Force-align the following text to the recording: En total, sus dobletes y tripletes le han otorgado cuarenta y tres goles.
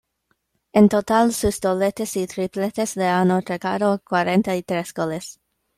En 0.73 0.89
total, 0.89 1.31
sus 1.31 1.59
dobletes 1.61 2.17
y 2.17 2.25
tripletes 2.25 2.95
le 2.95 3.05
han 3.07 3.29
otorgado 3.29 4.01
cuarenta 4.03 4.55
y 4.55 4.63
tres 4.63 4.95
goles. 4.95 5.39